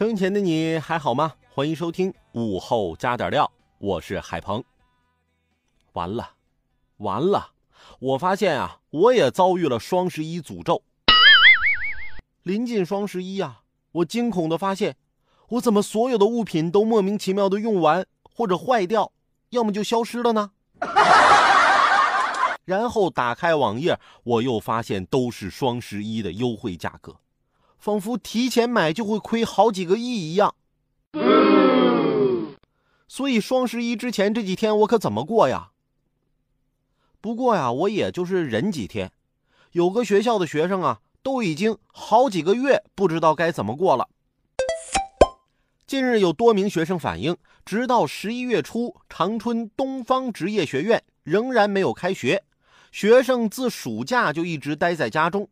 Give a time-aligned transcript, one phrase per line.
[0.00, 1.34] 收音前的你还好吗？
[1.54, 4.64] 欢迎收听午后加点料，我是海鹏。
[5.92, 6.30] 完了，
[6.96, 7.50] 完了！
[7.98, 10.82] 我发现啊，我也遭遇了双十一诅咒。
[12.44, 13.60] 临近双十一啊，
[13.92, 14.96] 我惊恐的发现，
[15.50, 19.12] 我怎么所有的物品都莫名其妙的用完或者坏掉，
[19.50, 20.52] 要么就消失了呢？
[22.64, 27.16] 然后打开网页，我又发现都是双十一的优惠价格。
[27.80, 30.54] 仿佛提前买就会亏好几个亿一样，
[33.08, 35.70] 所以双十一之前这几天我可怎么过呀？
[37.22, 39.10] 不过呀，我也就是忍几天。
[39.72, 44.10] 有个学校的学生啊，都已经好几个月不知道该怎么过了。
[45.86, 52.44] 近日有多名学生反映，直到十一月初，长春东方职业学院仍然没有开学，
[52.92, 55.48] 学生自暑假就一直待在家中。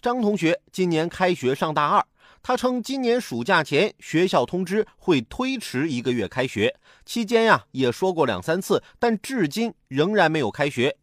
[0.00, 2.06] 张同学今年开学上大二，
[2.40, 10.96] 他称今年暑假前学校通知会推迟一个月开学，期间呀也说过两三次，但至今仍然没有开学。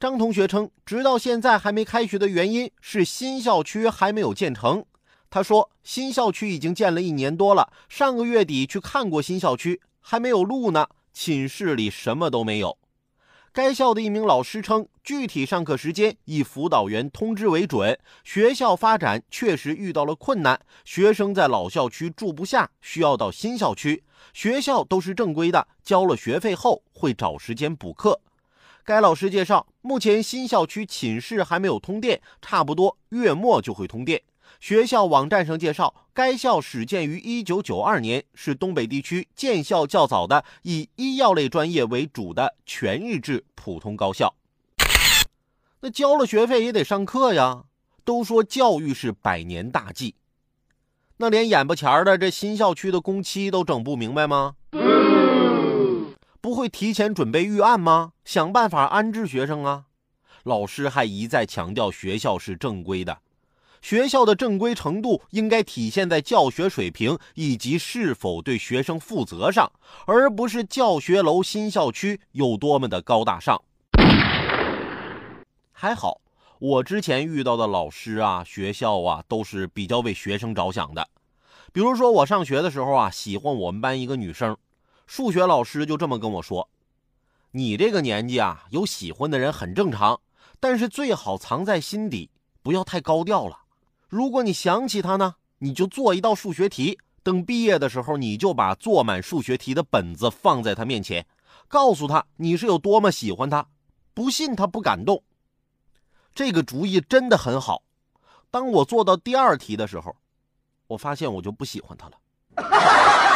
[0.00, 4.84] 张同学称，直到现在还没开学的原因是新校区还没有建成。
[5.30, 12.76] 他说，新校区已经建了一年多了，上个月底去看过新校区，还没有路呢，寝室里什么都没有。
[13.54, 17.98] 该校的一名老师称，具体上课时间以辅导员通知为准。
[18.24, 24.04] 学校发展确实遇到了困难，学生在老校区住不下，需要到新校区。
[24.32, 28.22] 学校都是正规的，交了学费后会找时间补课。
[28.84, 34.22] 该老师介绍，目前新校区寝室还没有通电，差不多月末就会通电。
[34.60, 44.34] 学校网站上介绍，该校始建于1992年，是东北地区建校较早的以医药类专业为主的全日制普通高校。
[45.80, 47.64] 那交了学费也得上课呀，
[48.04, 50.14] 都说教育是百年大计，
[51.16, 54.54] 那连眼巴前的这新校区的工期都整不明白吗？
[56.40, 58.12] 不会提前准备预案吗？
[58.24, 59.86] 想办法安置学生啊！
[60.44, 63.18] 老师还一再强调学校是正规的。
[63.82, 69.70] 学校的正规程度应该体现在教学水平以及是否对学生负责上，
[70.06, 73.60] 而不是教学楼新校区有多么的高大上。
[75.72, 76.20] 还好，
[76.60, 81.08] 我之前遇到的老师啊、学校啊，都是比较为学生着想的。
[81.72, 84.56] 比如说，我上学的时候啊，喜欢我们班一个女生，
[85.08, 86.68] 数学老师就这么跟我说
[87.50, 90.20] ：“你这个年纪啊，有喜欢的人很正常，
[90.60, 92.30] 但是最好藏在心底，
[92.62, 93.58] 不要太高调了。”
[94.12, 101.26] 如果你想起他呢，你就做一道数学题，等毕业的时候，你就把做满数学题的本子放在他面前，
[101.66, 103.66] 告诉他你是有多么喜欢他，
[104.12, 105.22] 不信他不感动。
[106.34, 107.84] 这个主意真的很好。
[108.50, 110.14] 当我做到第二题的时候，
[110.88, 113.31] 我发现我就不喜欢他了。